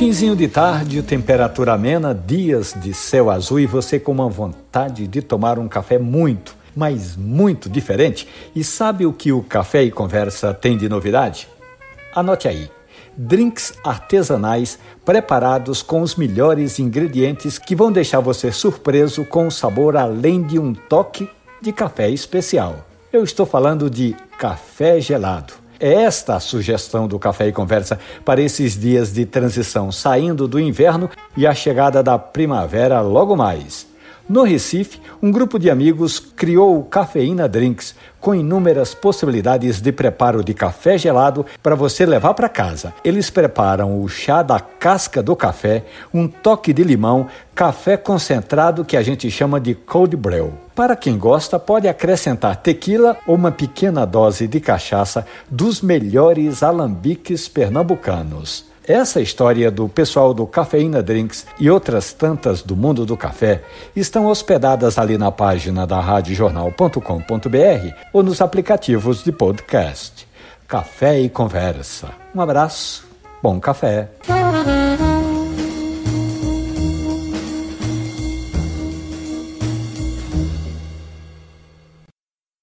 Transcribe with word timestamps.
Finzinho 0.00 0.34
de 0.34 0.48
tarde, 0.48 1.02
temperatura 1.02 1.74
amena, 1.74 2.14
dias 2.14 2.74
de 2.74 2.94
céu 2.94 3.28
azul 3.28 3.60
e 3.60 3.66
você 3.66 4.00
com 4.00 4.12
uma 4.12 4.30
vontade 4.30 5.06
de 5.06 5.20
tomar 5.20 5.58
um 5.58 5.68
café 5.68 5.98
muito, 5.98 6.56
mas 6.74 7.16
muito 7.16 7.68
diferente. 7.68 8.26
E 8.56 8.64
sabe 8.64 9.04
o 9.04 9.12
que 9.12 9.30
o 9.30 9.42
Café 9.42 9.82
e 9.82 9.90
Conversa 9.90 10.54
tem 10.54 10.78
de 10.78 10.88
novidade? 10.88 11.46
Anote 12.14 12.48
aí. 12.48 12.70
Drinks 13.14 13.74
artesanais 13.84 14.78
preparados 15.04 15.82
com 15.82 16.00
os 16.00 16.16
melhores 16.16 16.78
ingredientes 16.78 17.58
que 17.58 17.76
vão 17.76 17.92
deixar 17.92 18.20
você 18.20 18.50
surpreso 18.50 19.26
com 19.26 19.48
o 19.48 19.50
sabor 19.50 19.98
além 19.98 20.42
de 20.42 20.58
um 20.58 20.72
toque 20.72 21.28
de 21.60 21.72
café 21.74 22.08
especial. 22.08 22.86
Eu 23.12 23.22
estou 23.22 23.44
falando 23.44 23.90
de 23.90 24.16
café 24.38 24.98
gelado. 24.98 25.59
Esta 25.80 26.36
a 26.36 26.40
sugestão 26.40 27.08
do 27.08 27.18
Café 27.18 27.48
e 27.48 27.52
Conversa 27.52 27.98
para 28.22 28.42
esses 28.42 28.78
dias 28.78 29.14
de 29.14 29.24
transição, 29.24 29.90
saindo 29.90 30.46
do 30.46 30.60
inverno 30.60 31.08
e 31.34 31.46
a 31.46 31.54
chegada 31.54 32.02
da 32.02 32.18
primavera 32.18 33.00
logo 33.00 33.34
mais. 33.34 33.89
No 34.30 34.44
Recife, 34.44 35.00
um 35.20 35.32
grupo 35.32 35.58
de 35.58 35.68
amigos 35.68 36.20
criou 36.20 36.78
o 36.78 36.84
Cafeína 36.84 37.48
Drinks, 37.48 37.96
com 38.20 38.32
inúmeras 38.32 38.94
possibilidades 38.94 39.80
de 39.80 39.90
preparo 39.90 40.44
de 40.44 40.54
café 40.54 40.96
gelado 40.96 41.44
para 41.60 41.74
você 41.74 42.06
levar 42.06 42.34
para 42.34 42.48
casa. 42.48 42.94
Eles 43.02 43.28
preparam 43.28 44.00
o 44.00 44.08
chá 44.08 44.40
da 44.44 44.60
casca 44.60 45.20
do 45.20 45.34
café, 45.34 45.84
um 46.14 46.28
toque 46.28 46.72
de 46.72 46.84
limão, 46.84 47.26
café 47.56 47.96
concentrado 47.96 48.84
que 48.84 48.96
a 48.96 49.02
gente 49.02 49.28
chama 49.32 49.58
de 49.58 49.74
cold 49.74 50.16
brew. 50.16 50.52
Para 50.76 50.94
quem 50.94 51.18
gosta, 51.18 51.58
pode 51.58 51.88
acrescentar 51.88 52.54
tequila 52.54 53.16
ou 53.26 53.34
uma 53.34 53.50
pequena 53.50 54.06
dose 54.06 54.46
de 54.46 54.60
cachaça 54.60 55.26
dos 55.50 55.80
melhores 55.80 56.62
alambiques 56.62 57.48
pernambucanos. 57.48 58.69
Essa 58.90 59.20
história 59.20 59.70
do 59.70 59.88
pessoal 59.88 60.34
do 60.34 60.44
Cafeína 60.48 61.00
Drinks 61.00 61.46
e 61.60 61.70
outras 61.70 62.12
tantas 62.12 62.60
do 62.60 62.74
mundo 62.74 63.06
do 63.06 63.16
café 63.16 63.62
estão 63.94 64.26
hospedadas 64.26 64.98
ali 64.98 65.16
na 65.16 65.30
página 65.30 65.86
da 65.86 66.00
radiojornal.com.br 66.00 67.94
ou 68.12 68.24
nos 68.24 68.40
aplicativos 68.40 69.22
de 69.22 69.30
podcast. 69.30 70.26
Café 70.66 71.20
e 71.20 71.28
Conversa. 71.28 72.08
Um 72.34 72.40
abraço, 72.40 73.06
bom 73.40 73.60
café. 73.60 74.08